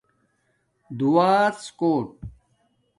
[0.97, 2.07] دُعاڎ کوٹ